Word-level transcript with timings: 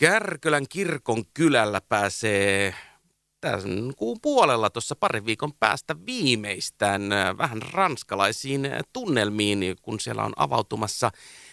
Kärkölän 0.00 0.66
kirkon 0.68 1.24
kylällä 1.34 1.80
pääsee 1.88 2.74
tämän 3.40 3.92
kuun 3.96 4.18
puolella 4.22 4.70
tuossa 4.70 4.96
parin 4.96 5.26
viikon 5.26 5.52
päästä 5.52 5.96
viimeistään 6.06 7.12
äh, 7.12 7.38
vähän 7.38 7.62
ranskalaisiin 7.62 8.70
tunnelmiin, 8.92 9.76
kun 9.82 10.00
siellä 10.00 10.24
on 10.24 10.32
avautumassa 10.36 11.10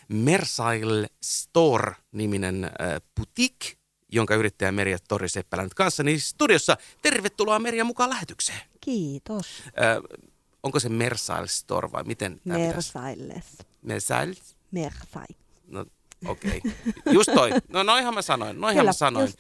Mersail 0.10 1.06
Store-niminen 1.24 2.64
äh, 2.66 2.72
boutique, 3.16 3.78
jonka 4.12 4.36
yrittäjä 4.36 4.72
Merja 4.72 4.98
Tori 5.08 5.30
Seppälä 5.30 5.64
nyt 5.64 5.74
kanssani 5.74 6.20
studiossa. 6.20 6.78
Tervetuloa 7.02 7.60
Merja 7.60 7.84
mukaan 7.84 8.10
lähetykseen. 8.10 8.62
Kiitos. 8.82 9.64
Äh, 9.66 10.20
onko 10.64 10.80
se 10.80 10.90
Mersail 10.90 11.48
Store 11.48 11.92
vai 11.92 12.04
miten 12.04 12.42
tämä 12.48 12.60
Mersailes. 12.60 13.46
Mersail? 13.82 14.36
Mersai. 14.72 15.28
No 15.68 15.86
okei. 16.26 16.58
Okay. 16.58 16.72
Just 17.14 17.30
toi. 17.36 17.52
No 17.70 17.84
noihan 17.84 18.14
mä 18.14 18.22
sanoin. 18.22 18.62
Noihan 18.62 18.82
Kyllä, 18.82 18.90
mä 18.90 18.94
sanoin. 18.94 19.26
just. 19.26 19.40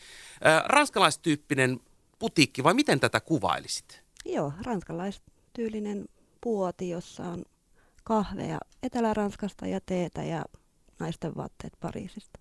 Ranskalaistyyppinen 0.65 1.79
putiikki 2.19 2.63
vai 2.63 2.73
miten 2.73 2.99
tätä 2.99 3.19
kuvailisit? 3.19 4.03
Joo, 4.25 4.53
ranskalaistyylinen 4.65 6.05
puoti, 6.41 6.89
jossa 6.89 7.23
on 7.23 7.45
kahvea 8.03 8.57
Etelä-Ranskasta 8.83 9.67
ja 9.67 9.79
teetä 9.85 10.23
ja 10.23 10.45
naisten 10.99 11.35
vaatteet 11.35 11.73
Pariisista. 11.79 12.39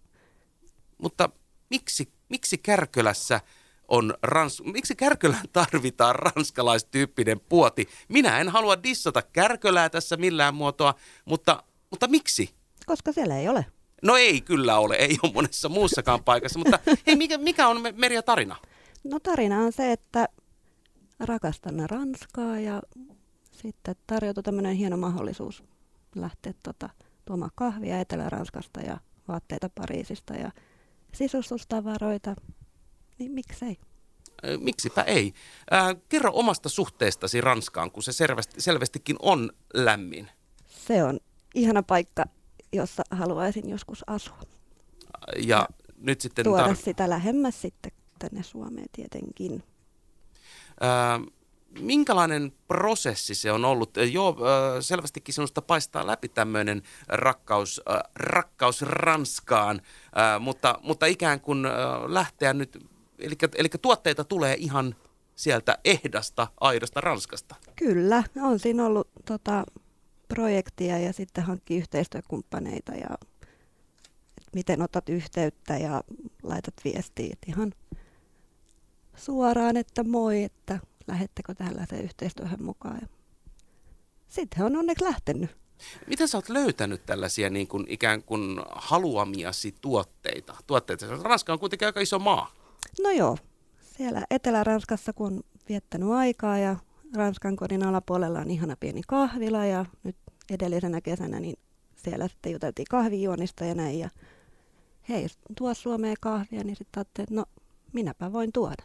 Mutta 0.98 1.30
miksi, 1.70 2.12
miksi 2.28 2.58
Kärkölässä 2.58 3.40
on 3.88 4.14
rans... 4.22 4.62
miksi 4.72 4.96
Kärkölään 4.96 5.48
tarvitaan 5.52 6.14
ranskalaistyyppinen 6.14 7.40
puoti? 7.40 7.88
Minä 8.08 8.38
en 8.40 8.48
halua 8.48 8.82
dissata 8.82 9.22
Kärkölää 9.22 9.90
tässä 9.90 10.16
millään 10.16 10.54
muotoa, 10.54 10.94
mutta, 11.24 11.62
mutta 11.90 12.08
miksi? 12.08 12.54
Koska 12.86 13.12
siellä 13.12 13.38
ei 13.38 13.48
ole. 13.48 13.66
No 14.02 14.16
ei 14.16 14.40
kyllä 14.40 14.78
ole, 14.78 14.94
ei 14.94 15.16
ole 15.22 15.32
monessa 15.32 15.68
muussakaan 15.68 16.24
paikassa, 16.24 16.58
mutta 16.58 16.78
hei, 17.06 17.16
mikä, 17.16 17.38
mikä 17.38 17.68
on 17.68 17.82
Me- 17.82 17.94
Merja 17.96 18.22
tarina? 18.22 18.56
No 19.04 19.20
tarina 19.20 19.58
on 19.58 19.72
se, 19.72 19.92
että 19.92 20.28
rakastamme 21.20 21.86
Ranskaa 21.86 22.60
ja 22.60 22.82
sitten 23.52 23.96
tarjoutui 24.06 24.42
tämmöinen 24.42 24.76
hieno 24.76 24.96
mahdollisuus 24.96 25.64
lähteä 26.14 26.54
tota, 26.62 26.88
tuomaan 27.24 27.50
kahvia 27.54 28.00
Etelä-Ranskasta 28.00 28.80
ja 28.80 28.98
vaatteita 29.28 29.70
Pariisista 29.74 30.34
ja 30.34 30.50
sisustustavaroita. 31.14 32.34
Niin 33.18 33.32
miksei? 33.32 33.78
Miksipä 34.60 35.02
ei? 35.02 35.32
Ää, 35.70 35.94
kerro 36.08 36.30
omasta 36.34 36.68
suhteestasi 36.68 37.40
Ranskaan, 37.40 37.90
kun 37.90 38.02
se 38.02 38.12
selvästi, 38.12 38.60
selvästikin 38.60 39.16
on 39.22 39.50
lämmin. 39.74 40.30
Se 40.66 41.04
on 41.04 41.20
ihana 41.54 41.82
paikka, 41.82 42.24
jossa 42.76 43.02
haluaisin 43.10 43.68
joskus 43.68 44.04
asua. 44.06 44.40
Ja 45.36 45.68
nyt 45.98 46.20
sitten... 46.20 46.44
Tuoda 46.44 46.66
tar- 46.66 46.76
sitä 46.76 47.10
lähemmäs 47.10 47.62
sitten 47.62 47.92
tänne 48.18 48.42
Suomeen 48.42 48.88
tietenkin. 48.92 49.62
Ää, 50.80 51.20
minkälainen 51.80 52.52
prosessi 52.68 53.34
se 53.34 53.52
on 53.52 53.64
ollut? 53.64 53.90
Joo, 54.12 54.36
selvästikin 54.80 55.34
sinusta 55.34 55.62
paistaa 55.62 56.06
läpi 56.06 56.28
tämmöinen 56.28 56.82
rakkaus, 57.08 57.82
rakkaus 58.16 58.82
Ranskaan, 58.82 59.80
Ää, 60.14 60.38
mutta, 60.38 60.78
mutta 60.82 61.06
ikään 61.06 61.40
kuin 61.40 61.62
lähteä 62.06 62.52
nyt, 62.52 62.86
eli, 63.18 63.34
eli 63.54 63.68
tuotteita 63.82 64.24
tulee 64.24 64.56
ihan 64.58 64.96
sieltä 65.36 65.78
ehdasta, 65.84 66.46
aidosta 66.60 67.00
Ranskasta. 67.00 67.54
Kyllä, 67.76 68.24
on 68.42 68.58
siinä 68.58 68.86
ollut 68.86 69.08
tota, 69.24 69.64
projektia 70.28 70.98
ja 70.98 71.12
sitten 71.12 71.44
hankki 71.44 71.76
yhteistyökumppaneita 71.76 72.92
ja 72.92 73.18
miten 74.54 74.82
otat 74.82 75.08
yhteyttä 75.08 75.76
ja 75.76 76.04
laitat 76.42 76.74
viestiä 76.84 77.36
ihan 77.46 77.72
suoraan, 79.16 79.76
että 79.76 80.04
moi, 80.04 80.42
että 80.42 80.78
lähettekö 81.06 81.54
tällaiseen 81.54 82.04
yhteistyöhön 82.04 82.62
mukaan. 82.62 82.98
Ja 83.00 83.08
sitten 84.28 84.64
on 84.64 84.76
onneksi 84.76 85.04
lähtenyt. 85.04 85.50
Miten 86.06 86.28
sä 86.28 86.38
oot 86.38 86.48
löytänyt 86.48 87.06
tällaisia 87.06 87.50
niin 87.50 87.68
kuin 87.68 87.86
ikään 87.88 88.22
kuin 88.22 88.60
haluamiasi 88.70 89.74
tuotteita? 89.80 90.56
tuotteita? 90.66 91.06
Ranska 91.06 91.52
on 91.52 91.58
kuitenkin 91.58 91.86
aika 91.86 92.00
iso 92.00 92.18
maa. 92.18 92.52
No 93.02 93.10
joo, 93.10 93.38
siellä 93.96 94.24
Etelä-Ranskassa 94.30 95.12
kun 95.12 95.32
on 95.32 95.42
viettänyt 95.68 96.10
aikaa 96.10 96.58
ja 96.58 96.76
Ranskan 97.14 97.56
kodin 97.56 97.82
alapuolella 97.82 98.40
on 98.40 98.50
ihana 98.50 98.76
pieni 98.80 99.00
kahvila 99.08 99.64
ja 99.64 99.84
nyt 100.02 100.16
edellisenä 100.50 101.00
kesänä 101.00 101.40
niin 101.40 101.58
siellä 101.96 102.28
sitten 102.28 102.52
juteltiin 102.52 102.86
kahvijuonista 102.90 103.64
ja 103.64 103.74
näin 103.74 103.98
ja 103.98 104.10
hei, 105.08 105.26
tuo 105.58 105.74
Suomeen 105.74 106.16
kahvia, 106.20 106.64
niin 106.64 106.76
sitten 106.76 107.00
ajattelin, 107.00 107.24
että 107.24 107.34
no 107.34 107.44
minäpä 107.92 108.32
voin 108.32 108.52
tuoda. 108.52 108.82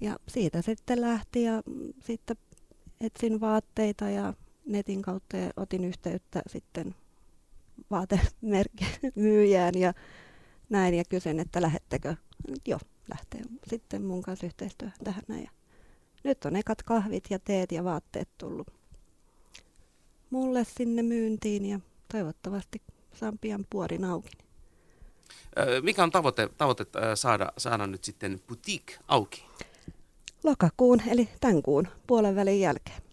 Ja 0.00 0.16
siitä 0.28 0.62
sitten 0.62 1.00
lähti 1.00 1.42
ja 1.42 1.62
sitten 2.00 2.36
etsin 3.00 3.40
vaatteita 3.40 4.10
ja 4.10 4.34
netin 4.66 5.02
kautta 5.02 5.36
ja 5.36 5.50
otin 5.56 5.84
yhteyttä 5.84 6.42
sitten 6.46 6.94
vaatemyyjään 7.90 9.74
ja 9.74 9.92
näin 10.68 10.94
ja 10.94 11.04
kysyin, 11.08 11.40
että 11.40 11.62
lähettekö. 11.62 12.16
Joo, 12.66 12.80
lähtee 13.08 13.40
sitten 13.66 14.04
mun 14.04 14.22
kanssa 14.22 14.46
yhteistyöhön 14.46 14.98
tähän 15.04 15.22
näin. 15.28 15.42
Ja 15.44 15.50
nyt 16.24 16.44
on 16.44 16.56
ekat 16.56 16.82
kahvit 16.82 17.24
ja 17.30 17.38
teet 17.38 17.72
ja 17.72 17.84
vaatteet 17.84 18.28
tullut 18.38 18.66
mulle 20.30 20.64
sinne 20.64 21.02
myyntiin 21.02 21.66
ja 21.66 21.80
toivottavasti 22.12 22.82
saan 23.14 23.38
pian 23.38 23.66
puorin 23.70 24.04
auki. 24.04 24.30
Mikä 25.82 26.02
on 26.02 26.10
tavoite, 26.10 26.48
tavoite 26.58 26.86
saada, 27.14 27.52
saada 27.58 27.86
nyt 27.86 28.04
sitten 28.04 28.40
boutique 28.48 28.96
auki? 29.08 29.44
Lokakuun 30.44 31.02
eli 31.06 31.28
tämän 31.40 31.62
kuun 31.62 31.88
puolen 32.06 32.36
välin 32.36 32.60
jälkeen. 32.60 33.05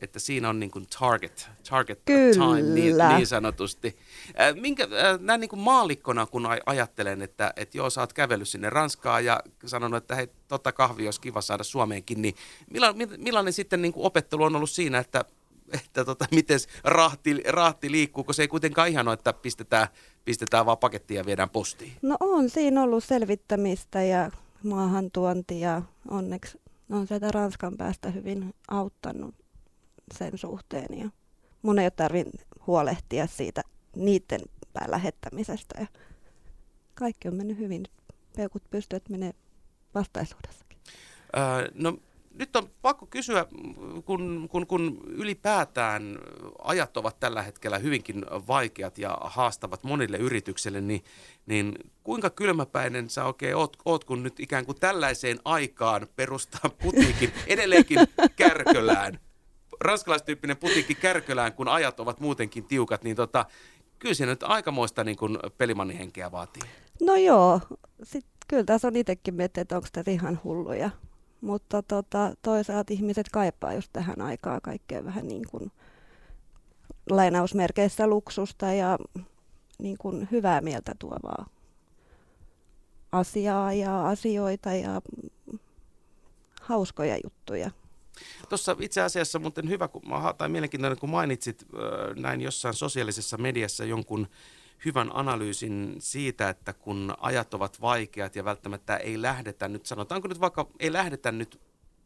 Että 0.00 0.18
siinä 0.18 0.48
on 0.48 0.60
niin 0.60 0.70
kuin 0.70 0.86
target, 1.00 1.48
target 1.70 2.00
Kyllä. 2.04 2.32
time 2.32 2.74
niin, 2.74 2.96
niin 3.16 3.26
sanotusti. 3.26 3.96
Ö, 4.40 4.60
Minkä, 4.60 4.84
ö, 4.84 5.18
näin 5.20 5.40
niin 5.40 5.48
kuin 5.48 5.60
maallikkona, 5.60 6.26
kun 6.26 6.46
aj- 6.46 6.62
ajattelen, 6.66 7.22
että, 7.22 7.52
että 7.56 7.78
joo, 7.78 7.90
sä 7.90 8.00
oot 8.00 8.12
kävellyt 8.12 8.48
sinne 8.48 8.70
Ranskaan 8.70 9.24
ja 9.24 9.40
sanonut, 9.66 10.02
että 10.02 10.14
hei, 10.14 10.28
totta 10.48 10.72
kahvi 10.72 11.04
olisi 11.06 11.20
kiva 11.20 11.40
saada 11.40 11.64
Suomeenkin, 11.64 12.22
niin 12.22 12.34
millainen, 12.70 13.08
millainen 13.18 13.52
sitten 13.52 13.82
niin 13.82 13.92
kuin 13.92 14.06
opettelu 14.06 14.42
on 14.42 14.56
ollut 14.56 14.70
siinä, 14.70 14.98
että 14.98 15.24
että 15.72 16.04
tota, 16.04 16.26
miten 16.30 16.58
rahti, 16.84 17.42
rahti 17.48 17.90
liikkuu, 17.90 18.24
kun 18.24 18.34
se 18.34 18.42
ei 18.42 18.48
kuitenkaan 18.48 18.88
ihan 18.88 19.08
ole, 19.08 19.14
että 19.14 19.32
pistetään, 19.32 19.88
pistetään 20.24 20.66
vaan 20.66 20.78
pakettia 20.78 21.20
ja 21.20 21.26
viedään 21.26 21.50
postiin. 21.50 21.92
No 22.02 22.16
on 22.20 22.50
siinä 22.50 22.82
ollut 22.82 23.04
selvittämistä 23.04 24.02
ja 24.02 24.30
maahantuonti 24.64 25.60
ja 25.60 25.82
onneksi 26.10 26.60
on 26.90 27.06
sieltä 27.06 27.30
Ranskan 27.30 27.76
päästä 27.76 28.10
hyvin 28.10 28.54
auttanut 28.70 29.34
sen 30.18 30.38
suhteen. 30.38 30.98
Ja 30.98 31.10
mun 31.62 31.78
ei 31.78 31.84
ole 31.84 31.90
tarvinnut 31.90 32.46
huolehtia 32.66 33.26
siitä 33.26 33.62
niiden 33.96 34.40
pään 34.72 34.90
lähettämisestä 34.90 35.80
ja 35.80 35.86
kaikki 36.94 37.28
on 37.28 37.34
mennyt 37.34 37.58
hyvin. 37.58 37.84
Peukut 38.36 38.70
pystyvät 38.70 39.08
menee 39.08 39.32
vastaisuudessakin. 39.94 40.78
Öö, 41.36 41.70
no 41.74 41.98
nyt 42.38 42.56
on 42.56 42.70
pakko 42.82 43.06
kysyä, 43.06 43.46
kun, 44.04 44.48
kun, 44.50 44.66
kun 44.66 45.00
ylipäätään 45.06 46.18
ajat 46.58 46.96
ovat 46.96 47.20
tällä 47.20 47.42
hetkellä 47.42 47.78
hyvinkin 47.78 48.24
vaikeat 48.48 48.98
ja 48.98 49.18
haastavat 49.20 49.84
monille 49.84 50.16
yrityksille, 50.16 50.80
niin, 50.80 51.04
niin 51.46 51.74
kuinka 52.02 52.30
kylmäpäinen 52.30 53.10
sä 53.10 53.24
oikein 53.24 53.56
oot, 53.56 53.76
oot, 53.84 54.04
kun 54.04 54.22
nyt 54.22 54.40
ikään 54.40 54.66
kuin 54.66 54.80
tällaiseen 54.80 55.38
aikaan 55.44 56.06
perustaa 56.16 56.70
putiikin 56.82 57.32
edelleenkin 57.46 57.98
Kärkölään, 58.36 59.18
ranskalaistyyppinen 59.80 60.56
putiikki 60.56 60.94
Kärkölään, 60.94 61.52
kun 61.52 61.68
ajat 61.68 62.00
ovat 62.00 62.20
muutenkin 62.20 62.64
tiukat, 62.64 63.04
niin 63.04 63.16
tota, 63.16 63.46
kyllä 63.98 64.14
se 64.14 64.26
nyt 64.26 64.42
aikamoista 64.42 65.04
niin 65.04 65.16
kuin 65.16 65.38
pelimannihenkeä 65.58 66.32
vaatii. 66.32 66.62
No 67.02 67.16
joo, 67.16 67.60
sit, 68.02 68.26
kyllä 68.48 68.64
tässä 68.64 68.88
on 68.88 68.96
itsekin 68.96 69.34
miettinyt, 69.34 69.62
että 69.62 69.76
onko 69.76 69.88
tässä 69.92 70.10
ihan 70.10 70.40
hulluja. 70.44 70.90
Mutta 71.40 71.82
tota, 71.82 72.34
toisaalta 72.42 72.92
ihmiset 72.92 73.26
kaipaa 73.32 73.72
just 73.72 73.88
tähän 73.92 74.20
aikaan 74.20 74.60
kaikkea 74.62 75.04
vähän 75.04 75.28
niin 75.28 75.42
kuin 75.50 75.72
lainausmerkeissä 77.10 78.06
luksusta 78.06 78.72
ja 78.72 78.98
niin 79.78 79.98
kuin 79.98 80.28
hyvää 80.30 80.60
mieltä 80.60 80.94
tuovaa 80.98 81.46
asiaa 83.12 83.72
ja 83.72 84.08
asioita 84.08 84.72
ja 84.72 85.02
hauskoja 86.62 87.18
juttuja. 87.24 87.70
Tuossa 88.48 88.76
itse 88.80 89.00
asiassa 89.00 89.38
muuten 89.38 89.68
hyvä 89.68 89.88
kun, 89.88 90.02
tai 90.38 90.48
mielenkiintoinen, 90.48 90.98
kun 90.98 91.10
mainitsit 91.10 91.66
näin 92.16 92.40
jossain 92.40 92.74
sosiaalisessa 92.74 93.38
mediassa 93.38 93.84
jonkun 93.84 94.28
hyvän 94.84 95.10
analyysin 95.14 95.96
siitä, 95.98 96.48
että 96.48 96.72
kun 96.72 97.14
ajat 97.20 97.54
ovat 97.54 97.80
vaikeat 97.80 98.36
ja 98.36 98.44
välttämättä 98.44 98.96
ei 98.96 99.22
lähdetä 99.22 99.68
nyt, 99.68 99.86
sanotaanko 99.86 100.28
nyt 100.28 100.40
vaikka 100.40 100.66
ei 100.80 100.92
lähdetä 100.92 101.32
nyt 101.32 101.60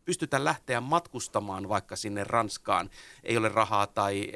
pystytä 0.05 0.45
lähteä 0.45 0.81
matkustamaan 0.81 1.69
vaikka 1.69 1.97
sinne 1.97 2.25
Ranskaan, 2.25 2.91
ei 3.23 3.37
ole 3.37 3.49
rahaa 3.49 3.87
tai 3.87 4.33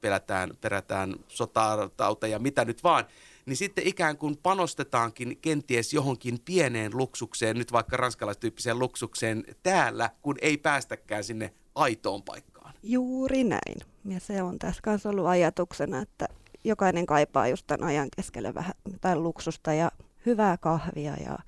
pelätään, 0.00 0.50
perätään 0.60 1.14
sotatauteja, 1.28 2.38
mitä 2.38 2.64
nyt 2.64 2.84
vaan, 2.84 3.04
niin 3.46 3.56
sitten 3.56 3.86
ikään 3.86 4.16
kuin 4.16 4.36
panostetaankin 4.36 5.38
kenties 5.42 5.92
johonkin 5.92 6.38
pieneen 6.44 6.96
luksukseen, 6.96 7.58
nyt 7.58 7.72
vaikka 7.72 7.96
ranskalaistyyppiseen 7.96 8.78
luksukseen 8.78 9.44
täällä, 9.62 10.10
kun 10.22 10.36
ei 10.42 10.58
päästäkään 10.58 11.24
sinne 11.24 11.52
aitoon 11.74 12.22
paikkaan. 12.22 12.74
Juuri 12.82 13.44
näin. 13.44 13.78
Ja 14.04 14.20
se 14.20 14.42
on 14.42 14.58
tässä 14.58 14.82
kanssa 14.82 15.08
ollut 15.08 15.26
ajatuksena, 15.26 16.02
että 16.02 16.28
jokainen 16.64 17.06
kaipaa 17.06 17.48
just 17.48 17.66
tämän 17.66 17.88
ajan 17.88 18.08
keskelle 18.16 18.54
vähän 18.54 18.74
tai 19.00 19.16
luksusta 19.16 19.72
ja 19.72 19.90
hyvää 20.26 20.56
kahvia 20.56 21.14
ja 21.24 21.38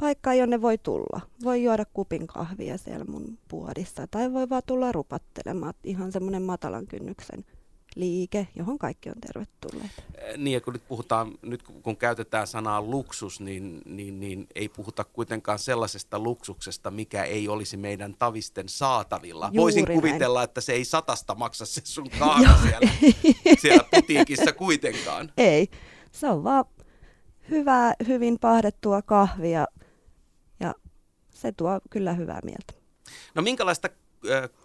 paikkaa, 0.00 0.34
jonne 0.34 0.62
voi 0.62 0.78
tulla. 0.78 1.20
Voi 1.44 1.62
juoda 1.62 1.84
kupin 1.84 2.26
kahvia 2.26 2.78
siellä 2.78 3.04
mun 3.04 3.38
puodissa 3.48 4.06
tai 4.06 4.32
voi 4.32 4.48
vaan 4.48 4.62
tulla 4.66 4.92
rupattelemaan. 4.92 5.74
Ihan 5.84 6.12
semmoinen 6.12 6.42
matalan 6.42 6.86
kynnyksen 6.86 7.44
liike, 7.96 8.48
johon 8.56 8.78
kaikki 8.78 9.08
on 9.08 9.20
tervetulleet. 9.20 9.90
Niin 10.36 10.54
ja 10.54 10.60
kun 10.60 10.72
nyt 10.72 10.88
puhutaan, 10.88 11.32
nyt 11.42 11.62
kun 11.62 11.96
käytetään 11.96 12.46
sanaa 12.46 12.82
luksus, 12.82 13.40
niin, 13.40 13.82
niin, 13.84 14.20
niin 14.20 14.46
ei 14.54 14.68
puhuta 14.68 15.04
kuitenkaan 15.04 15.58
sellaisesta 15.58 16.18
luksuksesta, 16.18 16.90
mikä 16.90 17.24
ei 17.24 17.48
olisi 17.48 17.76
meidän 17.76 18.14
tavisten 18.18 18.68
saatavilla. 18.68 19.46
Juuri 19.46 19.62
Voisin 19.62 19.84
näin. 19.84 20.00
kuvitella, 20.00 20.42
että 20.42 20.60
se 20.60 20.72
ei 20.72 20.84
satasta 20.84 21.34
maksa 21.34 21.66
se 21.66 21.80
sun 21.84 22.10
kahvi 22.18 22.46
siellä, 22.62 22.90
siellä 23.58 23.84
putiikissa 23.90 24.52
kuitenkaan. 24.52 25.32
Ei, 25.36 25.68
se 26.12 26.26
on 26.26 26.44
vaan 26.44 26.64
hyvää, 27.50 27.94
hyvin 28.06 28.38
pahdettua 28.40 29.02
kahvia 29.02 29.66
se 31.40 31.52
tuo 31.52 31.80
kyllä 31.90 32.12
hyvää 32.12 32.40
mieltä. 32.44 32.72
No 33.34 33.42
minkälaista 33.42 33.88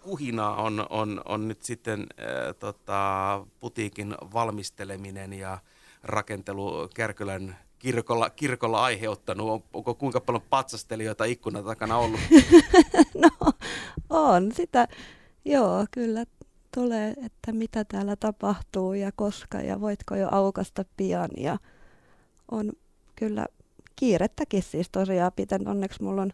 kuhinaa 0.02 0.62
on, 0.62 0.86
on, 0.90 1.22
on 1.24 1.48
nyt 1.48 1.62
sitten 1.62 2.00
äh, 2.00 2.54
tota, 2.58 3.46
putiikin 3.60 4.14
valmisteleminen 4.32 5.32
ja 5.32 5.58
rakentelu 6.02 6.88
Kärkölän 6.94 7.56
kirkolla, 7.78 8.30
kirkolla 8.30 8.84
aiheuttanut? 8.84 9.64
Onko 9.72 9.94
kuinka 9.94 10.20
paljon 10.20 10.42
patsastelijoita 10.50 11.24
ikkunan 11.24 11.64
takana 11.64 11.98
ollut? 11.98 12.20
no 13.22 13.30
on 14.10 14.52
sitä, 14.52 14.88
joo 15.44 15.86
kyllä 15.90 16.24
tulee, 16.74 17.14
että 17.24 17.52
mitä 17.52 17.84
täällä 17.84 18.16
tapahtuu 18.16 18.92
ja 18.92 19.12
koska 19.16 19.58
ja 19.58 19.80
voitko 19.80 20.14
jo 20.14 20.28
aukasta 20.32 20.84
pian 20.96 21.30
ja 21.36 21.58
on 22.50 22.72
kyllä 23.16 23.46
kiirettäkin 23.96 24.62
siis 24.62 24.90
tosiaan 24.90 25.32
piten. 25.36 25.68
Onneksi 25.68 26.02
mulla 26.02 26.22
on 26.22 26.32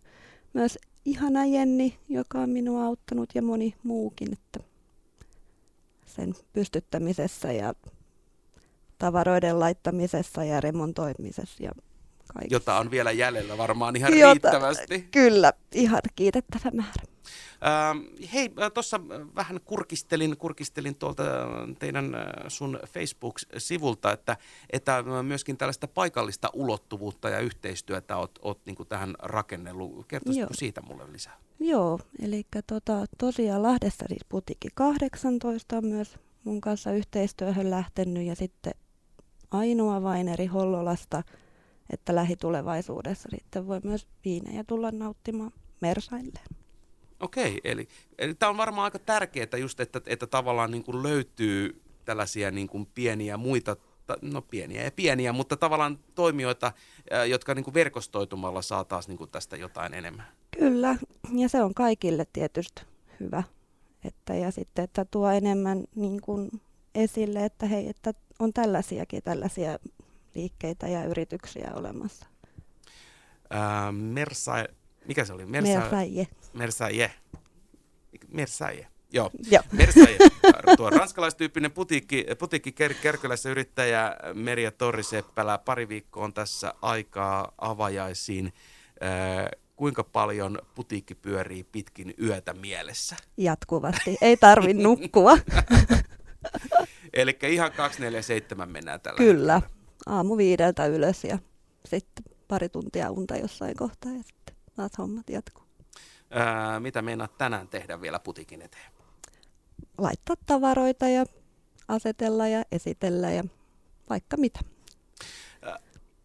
myös 0.52 0.78
ihana 1.04 1.44
Jenni, 1.44 1.99
joka 2.08 2.38
on 2.38 2.50
minua 2.50 2.84
auttanut 2.84 3.31
ja 3.34 3.43
moni 3.43 3.75
muukin, 3.82 4.32
että 4.32 4.60
sen 6.06 6.34
pystyttämisessä 6.52 7.52
ja 7.52 7.75
tavaroiden 8.99 9.60
laittamisessa 9.60 10.44
ja 10.44 10.60
remontoimisessa 10.60 11.64
ja 11.64 11.70
kaikessa. 12.34 12.54
Jota 12.54 12.78
on 12.78 12.90
vielä 12.90 13.12
jäljellä 13.12 13.58
varmaan 13.58 13.96
ihan 13.96 14.19
Jota, 14.19 14.50
riittävästi. 14.50 15.08
Kyllä, 15.10 15.52
ihan 15.72 16.00
kiitettävä 16.14 16.70
määrä. 16.75 17.12
Ähm, 17.66 18.28
hei, 18.32 18.50
äh, 18.62 18.72
tuossa 18.72 19.00
vähän 19.34 19.60
kurkistelin, 19.64 20.36
kurkistelin 20.36 20.94
tuolta 20.94 21.22
teidän 21.78 22.14
äh, 22.14 22.22
sun 22.48 22.80
Facebook-sivulta, 22.86 24.12
että, 24.12 24.36
että 24.70 25.04
myöskin 25.22 25.56
tällaista 25.56 25.88
paikallista 25.88 26.50
ulottuvuutta 26.52 27.28
ja 27.28 27.40
yhteistyötä 27.40 28.16
oot, 28.16 28.38
oot 28.42 28.60
niin 28.66 28.76
tähän 28.88 29.14
rakennellut. 29.19 30.06
Kertoisitko 30.08 30.54
siitä 30.54 30.82
mulle 30.82 31.12
lisää? 31.12 31.36
Joo, 31.60 32.00
eli 32.22 32.46
tota, 32.66 33.04
tosiaan 33.19 33.62
Lahdessa 33.62 34.04
siis 34.08 34.24
Putiki 34.28 34.69
18 34.74 35.76
on 35.76 35.86
myös 35.86 36.19
mun 36.44 36.60
kanssa 36.60 36.92
yhteistyöhön 36.92 37.70
lähtenyt 37.70 38.26
ja 38.26 38.36
sitten 38.36 38.74
ainoa 39.50 40.02
vain 40.02 40.28
eri 40.28 40.46
Hollolasta, 40.46 41.22
että 41.90 42.14
lähitulevaisuudessa 42.14 43.28
sitten 43.34 43.66
voi 43.66 43.80
myös 43.84 44.06
viinejä 44.24 44.64
tulla 44.64 44.90
nauttimaan 44.90 45.52
Mersailleen. 45.80 46.62
Okei, 47.22 47.60
eli, 47.64 47.88
eli 48.19 48.34
tämä 48.34 48.50
on 48.50 48.56
varmaan 48.56 48.84
aika 48.84 48.98
tärkeää 48.98 49.56
just, 49.60 49.80
että, 49.80 50.00
että 50.06 50.26
tavallaan 50.26 50.70
niin 50.70 50.84
kuin 50.84 51.02
löytyy 51.02 51.82
tällaisia 52.04 52.50
niin 52.50 52.69
kuin 52.69 52.86
pieniä 52.94 53.36
muita, 53.36 53.76
no 54.22 54.42
pieniä 54.42 54.82
ja 54.82 54.90
pieniä, 54.90 55.32
mutta 55.32 55.56
tavallaan 55.56 55.98
toimijoita, 56.14 56.72
jotka 57.28 57.54
niin 57.54 57.64
kuin 57.64 57.74
verkostoitumalla 57.74 58.62
saa 58.62 58.84
taas 58.84 59.08
niin 59.08 59.19
kuin 59.19 59.30
tästä 59.30 59.56
jotain 59.56 59.94
enemmän. 59.94 60.26
Kyllä, 60.58 60.96
ja 61.32 61.48
se 61.48 61.62
on 61.62 61.74
kaikille 61.74 62.26
tietysti 62.32 62.82
hyvä. 63.20 63.42
Että, 64.04 64.34
ja 64.34 64.50
sitten, 64.50 64.84
että 64.84 65.04
tuo 65.04 65.30
enemmän 65.30 65.84
niin 65.94 66.20
kuin 66.20 66.50
esille, 66.94 67.44
että 67.44 67.66
hei, 67.66 67.88
että 67.88 68.12
on 68.38 68.52
tällaisiakin 68.52 69.22
tällaisia 69.22 69.78
liikkeitä 70.34 70.88
ja 70.88 71.04
yrityksiä 71.04 71.72
olemassa. 71.74 72.26
Ää, 73.50 73.92
Mersa, 73.92 74.52
mikä 75.06 75.25
se 75.25 75.32
oli? 75.32 75.46
Mersa, 75.46 75.78
Mersaille. 75.78 76.26
Mersaille. 76.52 77.10
Mersaille. 78.28 78.87
Joo, 79.12 79.31
Joo. 79.50 79.62
Mersaille. 79.72 80.19
Tuo 80.76 80.90
ranskalaistyyppinen 80.90 81.72
putiikki, 81.72 82.26
putiikki 82.38 82.72
Kärkölässä 83.02 83.50
yrittäjä 83.50 84.16
Merja 84.34 84.70
Torriseppälä. 84.70 85.58
Pari 85.58 85.88
viikkoa 85.88 86.25
on 86.25 86.32
tässä 86.32 86.75
aikaa 86.82 87.52
avajaisiin. 87.58 88.52
Äh, 89.02 89.60
kuinka 89.76 90.04
paljon 90.04 90.58
putiikki 90.75 91.14
pyörii 91.14 91.64
pitkin 91.64 92.14
yötä 92.22 92.52
mielessä? 92.55 93.16
Jatkuvasti. 93.37 94.16
Ei 94.20 94.37
tarvi 94.37 94.75
nukkua. 94.84 95.38
Eli 97.12 97.38
ihan 97.48 97.72
247 97.72 98.69
mennään 98.69 99.00
tällä 99.00 99.16
Kyllä. 99.16 99.55
Hetkellä. 99.55 99.82
Aamu 100.06 100.37
viideltä 100.37 100.87
ylös 100.87 101.25
ja 101.25 101.38
sitten 101.84 102.25
pari 102.48 102.69
tuntia 102.69 103.10
unta 103.10 103.37
jossain 103.37 103.76
kohtaa 103.76 104.12
ja 104.12 104.22
taas 104.76 104.92
hommat 104.98 105.30
jatkuu. 105.30 105.64
Ää, 106.30 106.80
mitä 106.80 107.02
meinaat 107.02 107.38
tänään 107.38 107.69
tehdä 107.69 108.00
vielä 108.00 108.19
putikin 108.19 108.62
eteen? 108.62 108.92
Laittaa 109.98 110.36
tavaroita 110.46 111.08
ja 111.08 111.24
asetella 111.88 112.48
ja 112.48 112.62
esitellä 112.72 113.30
ja 113.30 113.44
vaikka 114.10 114.36
mitä. 114.36 114.60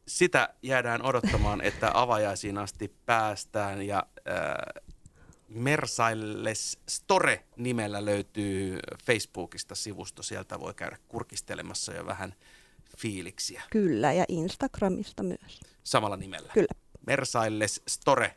Sitä 0.08 0.50
jäädään 0.62 1.02
odottamaan, 1.02 1.62
että 1.70 1.92
avajaisiin 1.94 2.58
asti 2.58 2.96
päästään 3.06 3.82
ja 3.82 4.08
äh, 4.30 4.84
Mersailles 5.50 6.80
Store-nimellä 6.90 8.06
löytyy 8.06 8.80
Facebookista 9.06 9.76
sivusto. 9.76 10.24
Sieltä 10.24 10.60
voi 10.60 10.74
käydä 10.74 10.98
kurkistelemassa 11.08 11.94
jo 11.94 12.06
vähän 12.06 12.34
fiiliksiä. 12.98 13.64
Kyllä, 13.72 14.14
ja 14.14 14.26
Instagramista 14.28 15.24
myös. 15.24 15.60
Samalla 15.84 16.18
nimellä? 16.18 16.52
Kyllä. 16.54 16.68
Mersailles 17.08 17.82
Store 17.88 18.34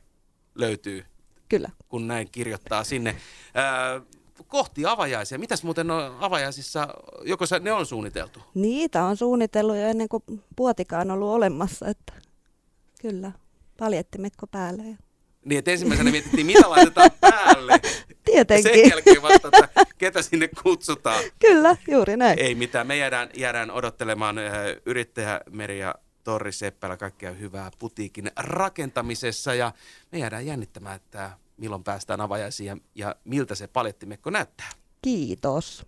löytyy 0.55 1.05
Kyllä. 1.49 1.71
kun 1.89 2.09
näin 2.09 2.29
kirjoittaa 2.33 2.85
sinne. 2.85 3.17
Ää, 3.55 4.01
kohti 4.47 4.87
avajaisia. 4.87 5.39
Mitäs 5.39 5.63
muuten 5.65 5.91
on 5.91 6.17
avajaisissa, 6.21 6.89
joko 7.25 7.45
ne 7.61 7.73
on 7.73 7.87
suunniteltu? 7.87 8.41
Niitä 8.55 9.05
on 9.05 9.17
suunnitellut 9.17 9.77
jo 9.77 9.83
ennen 9.83 10.09
kuin 10.09 10.23
puotikaan 10.57 11.11
on 11.11 11.15
ollut 11.15 11.35
olemassa, 11.35 11.87
että 11.89 12.13
kyllä, 13.01 13.33
paljettimekko 13.79 14.47
päälle. 14.47 14.83
Niin, 15.45 15.59
että 15.59 15.71
ensimmäisenä 15.71 16.11
mietittiin, 16.11 16.47
mitä 16.47 16.71
laitetaan 16.71 17.11
päälle. 17.21 17.81
Tietenkin. 18.25 18.73
Sen 18.73 18.91
jälkeen 18.91 19.23
vasta, 19.23 19.49
että 19.49 19.85
ketä 19.99 20.23
sinne 20.23 20.49
kutsutaan. 20.63 21.25
Kyllä, 21.39 21.77
juuri 21.89 22.17
näin. 22.17 22.39
Ei 22.39 22.55
mitään, 22.55 22.87
me 22.87 22.97
jäädään, 22.97 23.31
jäädään 23.37 23.71
odottelemaan 23.71 24.37
yrittäjä 24.87 25.41
Merja 25.51 25.95
Torri 26.31 26.53
Seppälä, 26.53 26.97
kaikkea 26.97 27.33
hyvää 27.33 27.71
putiikin 27.79 28.31
rakentamisessa 28.37 29.55
ja 29.55 29.73
me 30.13 30.19
jäädään 30.19 30.47
jännittämään, 30.47 30.97
että 30.97 31.31
milloin 31.57 31.85
päästään 31.85 32.21
avajaisiin 32.21 32.67
ja, 32.67 32.77
ja 32.95 33.17
miltä 33.25 33.55
se 33.55 33.67
palettimekko 33.67 34.31
näyttää. 34.31 34.71
Kiitos. 35.03 35.87